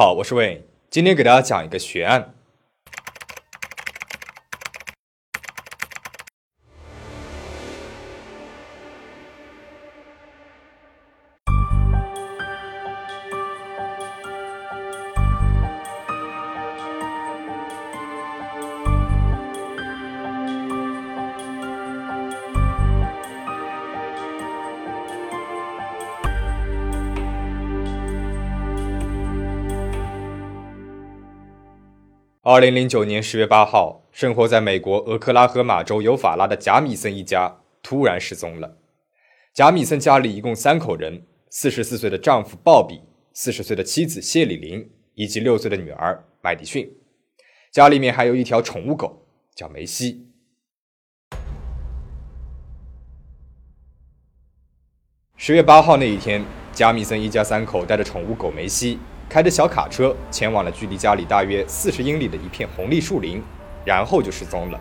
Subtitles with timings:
[0.00, 2.32] 好，我是魏，今天给大家讲一个悬案。
[32.50, 38.78] 二零零九年十月八号，生活在美国俄克拉荷马州尤法拉的贾米森一家突然失踪了。
[39.52, 43.02] 贾米森家里一共三口人：四十四岁的丈夫鲍比，
[43.34, 46.90] 四十岁的妻子谢里琳，以及六岁的女儿麦迪逊。
[47.70, 50.26] 家里面还有一条宠物狗，叫梅西。
[55.36, 58.98] 十月八号那一天，贾米森一家三口带着宠物狗梅西。
[59.28, 63.42] 开着小卡车前往了距离家里大约四十英里的一片红栎树林，
[63.84, 64.80] 然后就失踪了。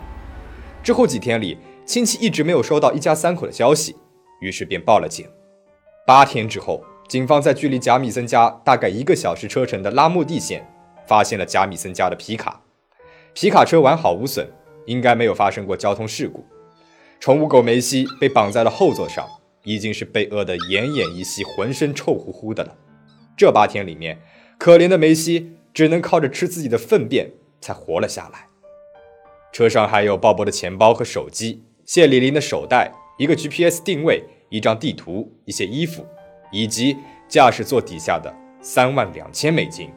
[0.81, 3.97] 之后几天里，亲戚一直没有收到一家三口的消息，
[4.39, 5.27] 于是便报了警。
[6.05, 10.65] 八天之后，警方在距离贾米森家大概一个小时车程的拉莫蒂县
[11.05, 12.61] 发现了贾米森家的皮卡，
[13.33, 14.47] 皮卡车完好无损，
[14.85, 16.45] 应该没有发生过交通事故。
[17.19, 19.27] 宠物狗梅西被绑在了后座上，
[19.63, 22.73] 已经是被饿得奄奄一息，浑身臭乎乎的了。
[23.35, 24.17] 这八天里面。
[24.57, 28.47] 可怜的梅西只能靠着吃自己的粪便才活了下来。
[29.53, 36.05] 车上还有鲍勃的钱包和手机，谢里琳的手袋，一个 GPS 定位，一张地图，一些衣服，
[36.51, 36.97] 以及
[37.27, 39.89] 驾驶座底下的三万两千美金。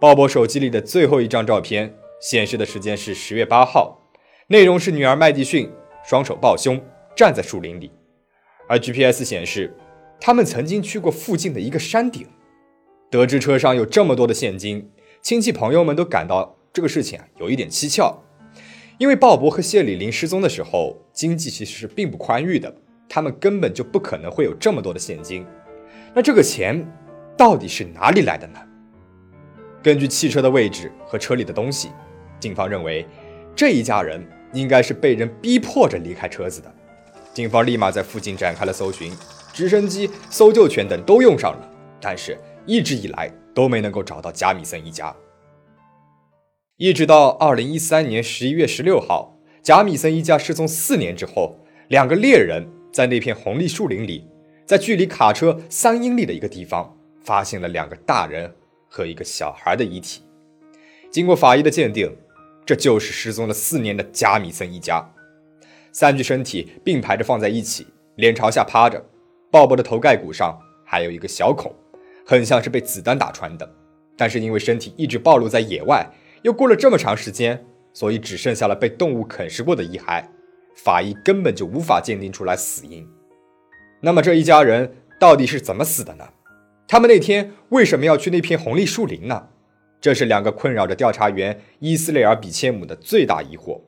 [0.00, 4.00] 鲍勃手机里的最后一张照片显示的时间是十月八号，
[4.48, 5.70] 内容是女儿麦迪逊
[6.04, 6.80] 双手抱胸
[7.16, 7.92] 站在树林里，
[8.68, 9.76] 而 GPS 显示
[10.20, 12.26] 他们曾经去过附近的一个山顶。
[13.14, 14.90] 得知车上有这么多的现金，
[15.22, 18.20] 亲戚朋友们都感到这个事情啊有一点蹊跷。
[18.98, 22.74] 因为鲍勃和谢里林失踪的时候，经济其实是并不宽裕的，
[23.08, 25.46] 他们根本就不可能会有这么多的现金。
[26.12, 26.84] 那这个钱
[27.36, 28.58] 到底是哪里来的呢？
[29.80, 31.90] 根据汽车的位置和车里的东西，
[32.40, 33.06] 警方认为
[33.54, 36.74] 这一家人应该是被人逼迫着离开车子的。
[37.32, 39.12] 警方立马在附近展开了搜寻，
[39.52, 42.36] 直升机、搜救犬等都用上了，但是。
[42.66, 45.14] 一直以来都没能够找到贾米森一家，
[46.76, 51.58] 一直到二零一三年十一月十六号，贾米森一家失踪四年之后，
[51.88, 54.26] 两个猎人在那片红栎树林里，
[54.64, 58.50] 在距离卡车三英里的一个地方，发现了两个大人
[58.88, 60.22] 和一个小孩的遗体。
[61.10, 62.10] 经过法医的鉴定，
[62.64, 65.06] 这就是失踪了四年的贾米森一家。
[65.92, 67.86] 三具身体并排着放在一起，
[68.16, 69.04] 脸朝下趴着，
[69.50, 71.72] 鲍勃的头盖骨上还有一个小孔。
[72.24, 73.68] 很像是被子弹打穿的，
[74.16, 76.08] 但是因为身体一直暴露在野外，
[76.42, 80.24] 又过了这么长时间，所以只剩下了被动物啃食过的遗骸，
[80.76, 83.06] 法医根本就无法鉴定出来死因。
[84.00, 86.24] 那么这一家人到底是怎么死的呢？
[86.86, 89.48] 他们那天为什么要去那片红栎树林呢？
[90.00, 93.80] 这是两个困扰着调查员伊斯雷尔·比切姆的最大疑惑。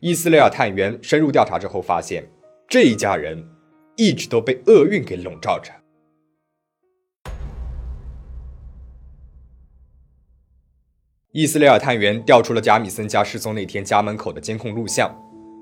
[0.00, 2.28] 伊斯雷尔探员深入调查之后发现，
[2.68, 3.48] 这一家人
[3.96, 5.70] 一直都被厄运给笼罩着。
[11.32, 15.08] 伊斯雷尔探员调出了贾米森家失踪那天家门口的监控录像。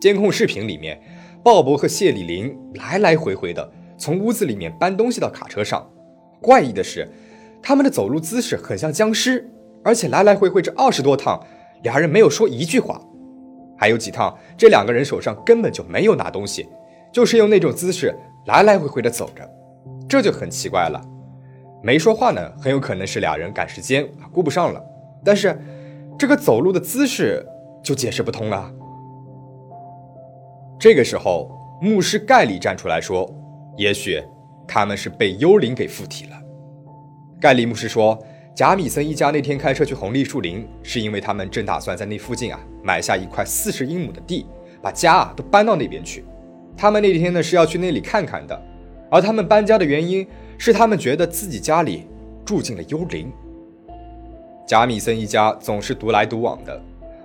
[0.00, 0.98] 监控视频里面，
[1.44, 5.86] 鲍勃和谢里林来来回回的从屋子里面搬东西到卡车上。
[6.40, 7.06] 怪异的是，
[7.62, 9.46] 他们的走路姿势很像僵尸，
[9.84, 11.38] 而且来来回回这二十多趟，
[11.82, 12.98] 俩人没有说一句话。
[13.76, 16.66] 还有几趟，这两个人手上根本就没有拿东西，
[17.12, 18.14] 就是用那种姿势
[18.46, 19.46] 来来回回的走着，
[20.08, 20.98] 这就很奇怪了。
[21.82, 24.82] 没说话呢，很有可能是俩人赶时间顾不上了。
[25.24, 25.58] 但是，
[26.18, 27.44] 这个走路的姿势
[27.82, 28.72] 就解释不通了。
[30.78, 31.50] 这个时候，
[31.82, 33.28] 牧师盖里站出来说
[33.76, 34.22] ：“也许
[34.66, 36.36] 他们是被幽灵给附体了。”
[37.40, 38.18] 盖里牧师说
[38.54, 44.46] ：“贾米森一家那天开车去红栎树林，是因为他们正打算在那附近啊买下一块四十英亩的地，
[44.80, 46.24] 把家啊都搬到那边去。
[46.76, 48.60] 他们那天呢是要去那里看看的，
[49.10, 50.26] 而他们搬家的原因
[50.58, 52.06] 是他们觉得自己家里
[52.44, 53.32] 住进了幽灵。”
[54.68, 56.78] 贾米森一家总是独来独往的。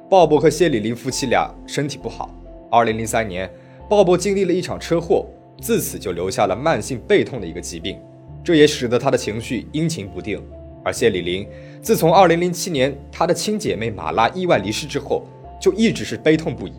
[0.10, 2.34] 鲍勃和谢里林夫妻俩身体不好。
[2.72, 3.51] 2003年，
[3.90, 5.25] 鲍勃经历了一场车祸，
[5.60, 8.00] 自此就留下了慢性背痛的一个疾病，
[8.45, 10.42] 这也使得他的情绪阴晴不定。
[10.86, 11.45] 而谢里林
[11.81, 15.28] 自从2007年他的亲姐妹马拉意外离世之后，
[15.60, 16.72] 就一直是悲痛不已，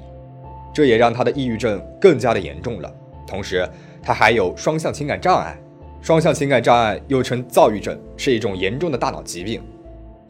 [0.73, 2.91] 这也让他的抑郁症更加的严重了。
[3.27, 3.69] 同时，
[4.03, 5.59] 他还有双向情感障碍。
[6.01, 9.63] 双向情感障碍又称躁郁症，是一种严重的大脑疾病。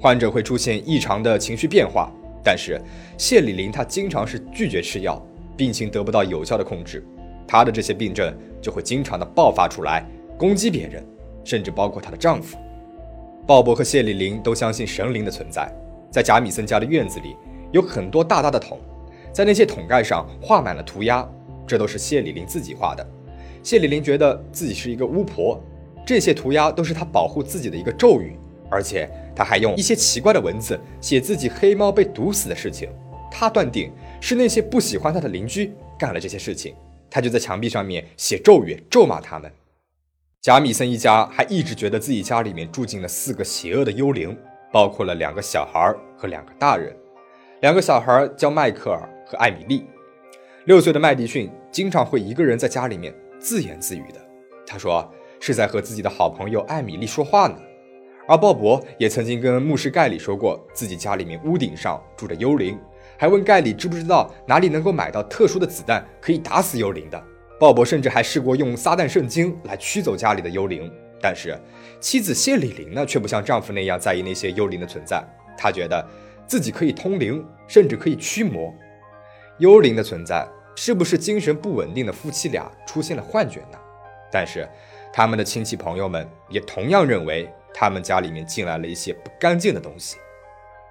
[0.05, 2.13] 患者会出现异常的情绪变化，
[2.45, 2.79] 但是
[3.17, 5.19] 谢里林他经常是拒绝吃药，
[5.57, 7.03] 病情得不到有效的控制，
[7.49, 10.05] 她的这些病症就会经常的爆发出来，
[10.37, 11.03] 攻击别人，
[11.43, 12.59] 甚至包括她的丈夫。
[13.47, 15.73] 鲍勃和谢里林都相信神灵的存在，
[16.11, 17.35] 在贾米森家的院子里
[17.73, 18.79] 有很多大大的桶，
[19.33, 21.27] 在那些桶盖上画满了涂鸦，
[21.67, 23.07] 这都是谢里林自己画的。
[23.63, 25.59] 谢里林觉得自己是一个巫婆，
[26.05, 28.37] 这些涂鸦都是她保护自己的一个咒语。
[28.75, 32.89] 而且他还用一些奇怪的文字写自己黑猫被毒死的事情。
[33.31, 36.75] 他断定是那些不喜欢他的邻居干了这些事情。
[37.09, 39.49] 他就在墙壁上面写咒语，咒骂他们。
[40.43, 44.37] 贾米森一家还一直觉得自己家里面住进了四个邪恶的幽灵，
[44.73, 46.95] 包括了两个小孩和两个大人。
[47.61, 49.87] 两个小孩叫迈克尔和艾米丽。
[50.65, 54.21] 六岁的麦迪逊经常会一个人在家里面自言自语的。
[54.67, 57.57] 他说是在和自己的好朋友艾米丽说话呢。
[58.27, 62.79] 而鲍勃也曾经跟牧师盖里说过，自己家里面屋顶上住着幽灵，
[63.19, 67.23] 还问盖里知不知道哪里能够买到特殊的子弹可以打死幽灵的。
[67.61, 70.91] 鲍勃甚至还试过用撒旦圣经来驱走家里的幽灵，
[71.21, 71.55] 但是
[72.01, 75.23] 妻子谢里琳呢，却不像丈夫那样在意那些幽灵的存在。
[75.55, 76.03] 她觉得
[76.47, 78.73] 自己可以通灵，甚至可以驱魔。
[79.59, 83.79] 幽灵的存在是不是精神不稳定的夫妻俩出现了幻觉呢？
[84.33, 84.67] 但是
[85.13, 87.53] 他们的亲戚朋友们也同样认为。
[87.75, 90.17] 他们家里面进来了一些不干净的东西。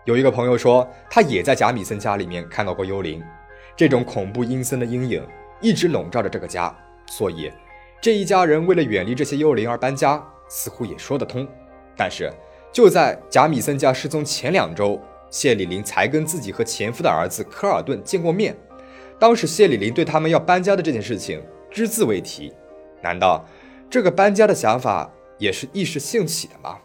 [0.06, 3.24] 有一个朋友说，他也在贾米森家里面看到过幽灵，
[3.74, 5.26] 这种恐怖阴森的阴影
[5.62, 6.76] 一直笼罩着这个家。
[7.08, 7.50] 所以，
[8.02, 11.48] 这一家人为了远离这些幽灵而搬家，似乎也说得通。
[11.96, 12.30] 但是，
[12.72, 15.00] 就在贾米森家失踪前两周，
[15.30, 18.54] 谢里林才跟自己和前夫的儿子科尔顿见过面。
[19.18, 21.42] 当时，谢里林对他们要搬家的这件事情
[21.72, 22.54] 只字未提。
[23.02, 23.46] 难道
[23.90, 25.10] 这个搬家的想法？
[25.38, 26.80] 也是一时兴起的吗？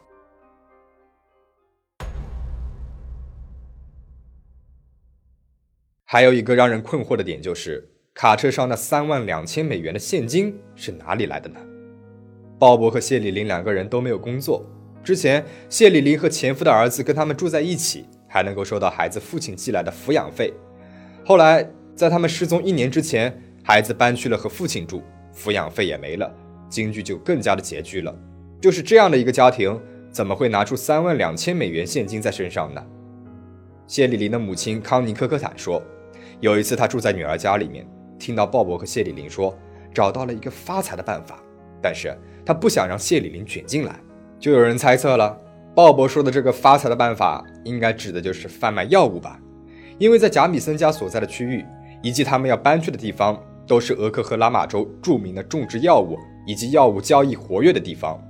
[6.04, 11.60] 还有一个让人困惑的点就是，卡车上那三万两千美元的现金是哪里来的呢？
[12.58, 14.64] 鲍勃和谢里琳两个人都没有工作，
[15.04, 20.52] 之前谢里琳和前夫的儿子跟他们住在一起，还能够收到孩子父亲寄来的抚养费。
[21.24, 25.02] 后来在他们失踪一年之前，孩子搬去了和父亲住，
[25.32, 26.34] 抚养费也没了，
[26.70, 28.18] 经济就更加的拮据了。
[28.60, 32.84] 就是这样的一个家庭，怎么会拿出三万两千美元现金在身上呢？
[33.86, 35.80] 谢里琳的母亲康妮科科坦说，
[36.40, 37.88] 有一次她住在女儿家里面，
[38.18, 39.56] 听到鲍勃和谢里琳说
[39.94, 41.38] 找到了一个发财的办法，
[41.80, 42.12] 但是
[42.44, 43.94] 她不想让谢里琳卷进来，
[44.40, 45.40] 就有人猜测了，
[45.72, 49.40] 鲍勃说的这个发财的办法，应该指的就是贩卖药物吧？
[49.98, 51.64] 因为在贾米森家所在的区域，
[52.02, 58.20] 以及他们要搬去的地方，都是俄克和拉玛州著名的种植药物以及药物交易活跃的地方。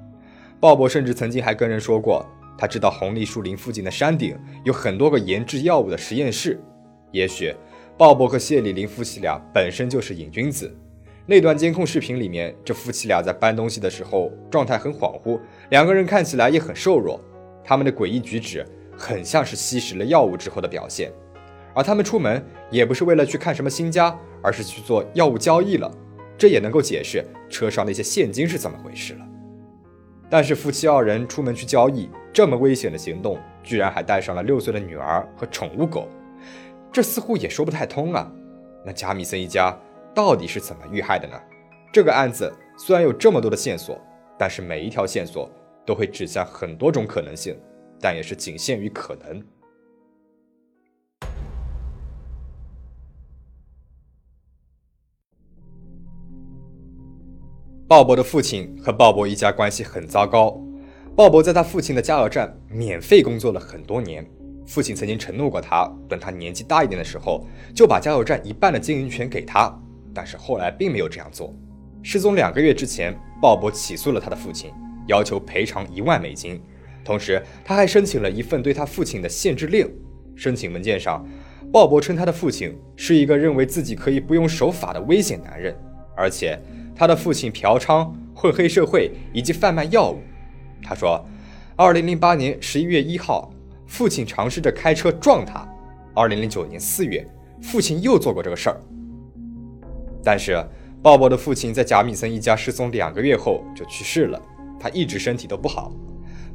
[0.61, 2.27] 鲍勃甚至曾经还跟人说过，
[2.57, 6.61] 他知道红栗树林附近的山顶有很多个研制药物的实验室。
[7.13, 7.55] 也许，
[7.97, 10.77] 鲍勃和谢里琳夫妻俩本身就是瘾君子。
[11.27, 15.39] 那段监控视频里面，这夫妻俩在搬东西的时候状态很恍惚，
[15.71, 17.21] 两个人看起来也很瘦弱，
[17.63, 18.67] 他们的诡异举止
[18.97, 21.13] 很像是吸食了药物之后的表现。
[21.75, 25.89] 而他们出门也不是为了去看什么新家，而是去做药物交易了。
[26.37, 29.28] 这也能够解释车上那些现金是怎么回事了。
[30.31, 36.07] 但是夫妻二人出门去交易，这么危险的行动，居然还带上了六岁的女儿和宠物狗，
[36.93, 38.31] 这似乎也说不太通啊。
[38.85, 39.77] 那贾米森一家
[40.15, 41.41] 到底是怎么遇害的呢？
[41.93, 43.99] 这个案子虽然有这么多的线索，
[44.39, 45.51] 但是每一条线索
[45.87, 47.59] 都会指向很多种可能性，
[48.01, 49.43] 但也是仅限于可能。
[57.89, 60.61] 鲍勃的父亲和鲍勃一家关系很糟糕。
[61.17, 64.23] 鲍勃在他父亲的加油站免费工作了很多年。
[64.67, 69.75] 父亲曾经承诺过他，等他年纪大一点的时候，就把加油站一半的经营权给他。
[70.13, 71.55] 但是后来并没有这样做。
[72.03, 74.71] 失踪两个月之前，鲍勃起诉了他的父亲，
[75.07, 76.61] 要求赔偿一万美金。
[77.03, 79.91] 同时，他还申请了一份对他父亲的限制令。
[80.37, 81.27] 申请文件上，
[81.73, 85.75] 鲍勃称他的父亲是一个认为自己可以不用守法的危险男人，
[86.15, 86.61] 而且。
[86.99, 90.19] 他的父亲嫖娼、混黑社会以及贩卖药物。
[90.83, 91.25] 他说，
[91.77, 93.53] 二零零八年十一月一号，
[93.87, 95.65] 父亲尝试着开车撞他。
[96.13, 97.25] 二零零九年四月，
[97.63, 98.81] 父亲又做过这个事儿。
[100.25, 100.61] 但是，
[101.01, 104.43] 鲍勃的父亲在贾米森一家失踪两个月后就去世了，
[104.81, 105.93] 他一直身体都不好。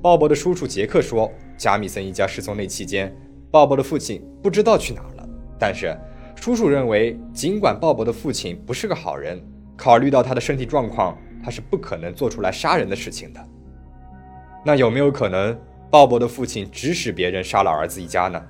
[0.02, 3.16] 鲍勃的叔叔杰克说，贾米森一家失踪那期间，
[3.50, 5.30] 鲍勃的父亲不知道去哪儿了。
[5.58, 5.98] 但是，
[6.36, 9.42] 叔叔认为，尽管鲍勃的父亲不是个好人。
[9.78, 13.40] 考虑到他的身体状况，他是不可能做出来杀人的事情的。
[14.66, 18.42] 那有没有可能，鲍勃的父亲指使别人杀了儿子一家呢？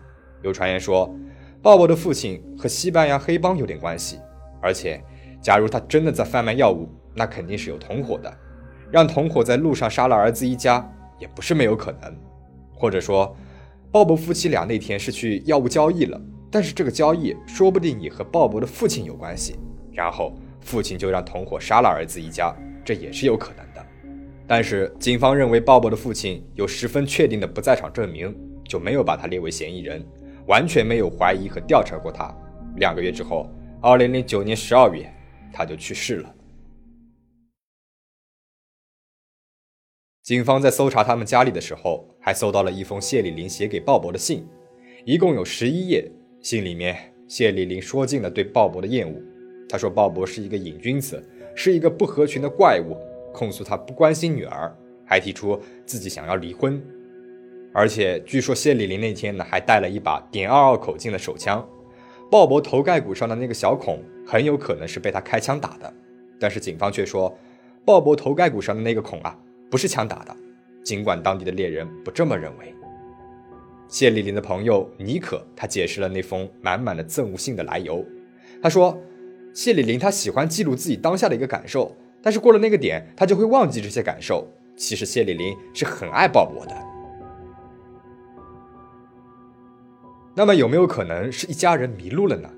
[0.41, 1.13] 有传言说，
[1.61, 4.19] 鲍勃的父亲和西班牙黑帮有点关系，
[4.61, 5.01] 而且，
[5.41, 8.31] 假如他真的在贩卖药物，那肯定是有同伙的，
[8.91, 10.87] 让同伙在路上杀了儿子一家
[11.19, 12.15] 也不是没有可能。
[12.75, 13.35] 或者说，
[13.91, 16.19] 鲍勃夫妻俩那天是去药物交易了，
[16.51, 19.55] 但是这个交易说不定也和鲍勃的父亲有关系，
[19.91, 23.85] 然后父亲就让同伙杀了儿子一家，这也是有可能的。
[24.47, 28.35] 但是警方认为鲍勃的父亲有十分确定的不在场证明，
[28.67, 30.05] 就没有把他列为嫌疑人。
[30.45, 32.29] 完全没有怀疑和调查过他。
[32.75, 33.49] 两个月之后，
[33.81, 35.09] 二零零九年十二月，
[35.53, 36.35] 他就去世了。
[40.21, 44.45] 警方在搜查他们家里的时候，还搜到了一封谢丽玲写给鲍勃的信，
[45.05, 46.11] 一共有十一页。
[46.41, 49.21] 信里面，谢丽玲说尽了对鲍勃的厌恶。
[49.73, 51.19] 他说鲍勃是一个瘾君子，
[51.55, 52.95] 是一个不合群的怪物，
[53.33, 54.71] 控诉他不关心女儿，
[55.03, 56.79] 还提出自己想要离婚。
[57.73, 61.67] 而且据说谢丽琳那天呢，还带了一把点二二口径的手枪。
[62.29, 65.91] 鲍勃头盖骨上的那个小孔很有可能是被他开枪打的，
[66.39, 67.35] 但是警方却说，
[67.83, 69.35] 鲍勃头盖骨上的那个孔啊，
[69.71, 70.37] 不是枪打的。
[70.83, 72.71] 尽管当地的猎人不这么认为。
[73.87, 78.05] 谢丽琳的朋友尼可他解释了那封满满的憎恶信的来由。
[78.61, 78.97] 他说，
[79.53, 84.47] 谢丽玲她喜欢记录自己当下的一个感受，但是过了那个点，她就会忘记这些感受。
[84.75, 86.75] 其实谢丽玲是很爱鲍勃的。
[90.35, 92.49] 那么有没有可能是一家人迷路了呢？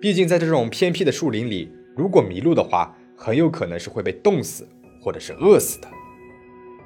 [0.00, 4.66] 毕竟在这种偏僻的树林里，如果迷路的话，很有可能是会被冻死
[5.02, 5.88] 或者是饿死的。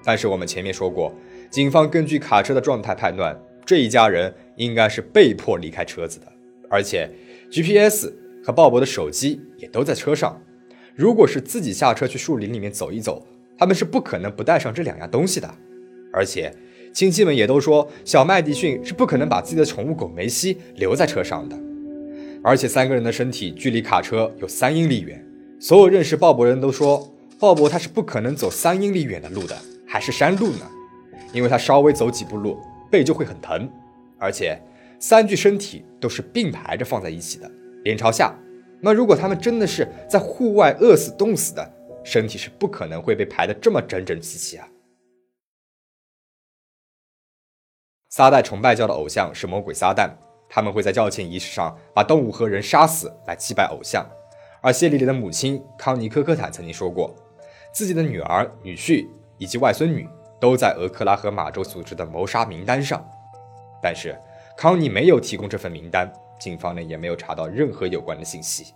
[0.02, 1.14] 但是我们前面说过，
[1.48, 6.26] 警方根据卡车的状态判断，这一家人应该是被迫离开车子的，
[6.68, 7.08] 而且
[7.48, 8.12] GPS
[8.44, 10.40] 和鲍勃的手机也都在车上。
[10.94, 15.52] 如果是自己下车去树林里面走一走，他们是不可能不带上这两样东西的，
[16.12, 16.54] 而且。
[16.92, 21.58] 亲戚们也都说，小麦迪逊是不可能把自己的宠物狗梅西留在车上的。
[22.40, 25.20] 而且三个人的身体距离卡车有三英里远，
[25.58, 30.70] 所有认识鲍勃人都说，鲍勃他是不可能走三英里远的路的，还是山路呢？
[31.32, 32.60] 因为他稍微走几步路，
[32.92, 33.68] 背就会很疼。
[34.16, 34.56] 而且
[35.00, 37.50] 三具身体都是并排着放在一起的，
[37.84, 38.34] 脸朝下。
[38.80, 41.72] 那如果他们真的是在户外饿死、冻死的，
[42.04, 44.68] 身体是不可能会被排得这么整整齐齐啊。
[48.10, 50.10] 撒旦崇拜教的偶像是魔鬼撒旦，
[50.48, 54.06] 他们会在教庆仪式上把动物和人杀死来祭拜偶像。
[54.60, 57.14] 而谢丽丽的母亲康妮科科坦曾经说过，
[57.72, 60.08] 自己的女儿、女婿以及外孙女
[60.40, 63.04] 都在俄克拉荷马州组织的谋杀名单上，
[63.82, 64.14] 但是
[64.56, 68.74] 康妮没有提供这份名单，警方呢也没有查到任何有关的信息。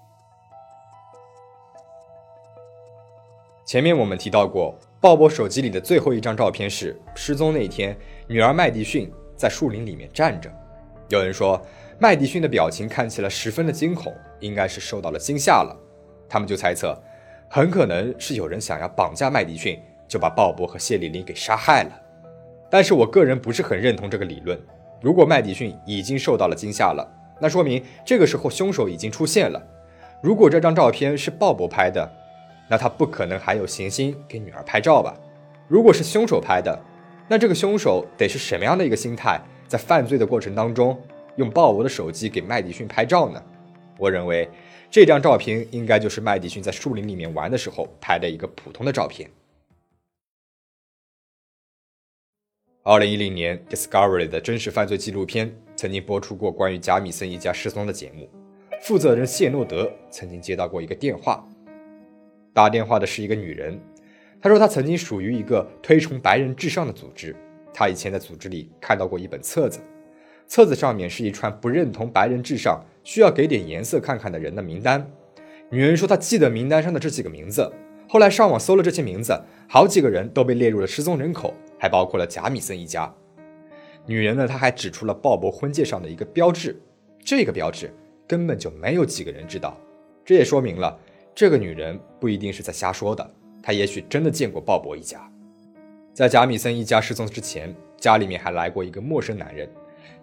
[3.65, 7.97] 前面我们提到过，鲍勃手机里的最后一张照片是失踪那天，
[8.27, 9.13] 女儿麦迪逊。
[9.37, 10.51] 在树林里面站着，
[11.11, 11.65] 有人说
[12.01, 15.77] 麦迪逊的表情看起来十分的惊恐，应该是受到了惊吓了。
[16.29, 17.01] 他们就猜测，
[17.49, 21.91] 很可能是有人想要绑架麦迪逊，就把鲍勃和谢丽琳给杀害了。
[22.69, 24.61] 但是我个人不是很认同这个理论。
[25.01, 27.09] 如果麦迪逊已经受到了惊吓了，
[27.41, 29.63] 那说明这个时候凶手已经出现了。
[30.23, 32.11] 如果这张照片是鲍勃拍的，
[32.69, 35.15] 那他不可能还有闲心给女儿拍照吧？
[35.69, 36.79] 如果是凶手拍的。
[37.31, 40.99] 那这个凶手得是什么样的一个心态，在犯罪的过程当中
[41.37, 43.43] 用鲍勃的手机给麦迪逊拍照呢？
[43.99, 44.49] 我认为
[44.91, 49.31] 这张照片应该就是麦迪逊在树林里面玩的时候拍的一个普通的照片。
[52.83, 58.29] 二零一零年，Discovery 的真实犯罪纪录片曾经播出过关于贾米森一家失踪的节目。
[58.83, 61.49] 负责人谢诺德曾经接到过一个电话，
[62.53, 63.81] 打电话的是一个女人。
[64.43, 67.33] 她说，她曾经属于一个推崇白人至上的组织。
[67.73, 69.79] 他以前在组织里看到过一本册子，
[70.49, 75.09] 册子上面是一串不认同白人至上、需要给点颜色看看的人的名单。
[75.71, 77.73] 女人说，她记得名单上的这几个名字。
[78.09, 83.15] 后来上网搜了这些名字，好几个人都被列入了失踪人口，还包括了贾米森一家。
[84.09, 86.81] 女人呢，她还指出了鲍勃婚戒上的一个标志，
[87.23, 87.93] 这个标志
[88.27, 89.79] 根本就没有几个人知道。
[90.25, 90.99] 这也说明了，
[91.35, 93.31] 这个女人不一定是在瞎说的。
[93.63, 95.31] 她也许真的见过鲍勃一家，
[96.15, 99.69] 在贾米森一家失踪之前，家里面还来过一个陌生男人。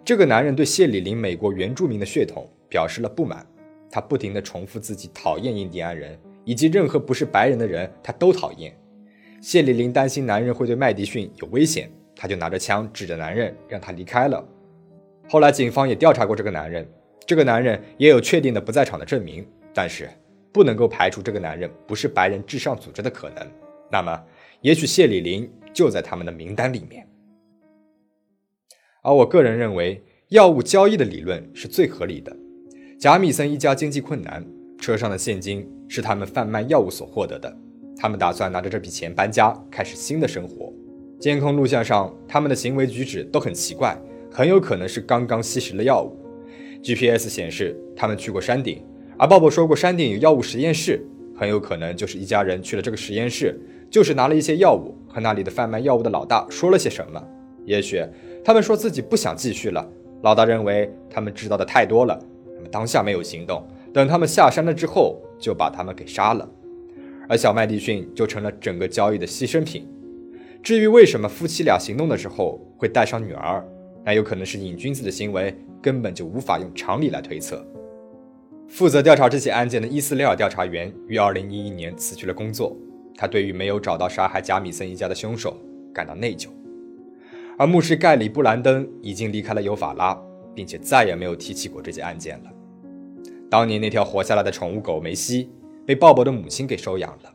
[0.04, 3.46] 这个男人对谢里林美国原住民的血统表示了不满，
[3.88, 8.76] 他不停地重复自己讨厌印第安人以及任何不是白人的人，他都讨厌。
[9.40, 14.44] 谢里林担心男人会对麦迪逊有危险，他就拿着枪指着男人，让他离开了。
[15.28, 16.84] 后来警方也调查过这个男人，
[17.26, 20.08] 这个男人也有确定的不在场的证明，但是。
[20.52, 23.46] 不能够排除这个男人不是白人至上组织的可能，
[23.92, 24.24] 那么
[24.62, 27.06] 也许谢里林就在他们的名单里面。
[29.02, 32.34] 而我个人认为，药物交易的理论是最合理的。
[32.98, 34.42] 贾米森一家经济困难，
[34.78, 37.54] 车上的现金是他们贩卖药物所获得的。
[37.98, 40.72] 他们打算拿着这笔钱搬家，开始新的生活。
[41.18, 43.96] 监控录像上，他们的行为举止都很奇怪，
[44.30, 46.14] 很有可能是刚刚吸食了药物。
[46.82, 48.82] GPS 显示他们去过山顶，
[49.16, 51.00] 而鲍勃说过山顶有药物实验室，
[51.34, 53.58] 很有可能就是一家人去了这个实验室，
[53.90, 57.22] 就是拿了一些药物，和那里的贩卖药物的老大说了些什么。
[57.64, 58.04] 也许
[58.44, 59.88] 他们说自己不想继续了，
[60.22, 62.16] 老大认为他们知道的太多了。
[62.54, 66.48] 他们当下没有行动，等他们下山了之后，就把他们给杀了，
[67.28, 69.88] 而小麦迪逊就成了整个交易的牺牲品。
[70.66, 73.64] 至于为什么夫妻俩行动的时候会带上女儿，
[74.04, 77.64] 那有可能是瘾君子的行为，根本就无法用常理来推测。
[78.66, 82.76] 负责调查这起案件的伊斯雷尔调查员于2011年辞去了工作，
[83.16, 85.56] 他对于没有找到杀害贾米森一家的凶手
[85.94, 86.48] 感到内疚。
[87.56, 90.20] 而牧师盖里·布兰登已经离开了尤法拉，
[90.52, 92.50] 并且再也没有提起过这起案件了。
[93.48, 95.48] 当年那条活下来的宠物狗梅西
[95.86, 97.32] 被鲍勃的母亲给收养了，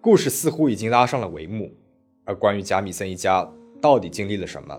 [0.00, 1.70] 故事似乎已经拉上了帷幕。
[2.24, 3.46] 而关于贾米森一家
[3.80, 4.78] 到底经历了什么，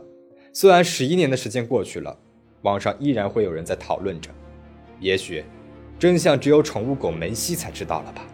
[0.54, 2.18] 虽然十一年的时间过去了，
[2.62, 4.30] 网上依然会有人在讨论着。
[5.00, 5.44] 也许，
[6.00, 8.26] 真相只有宠物狗梅西才知道了吧。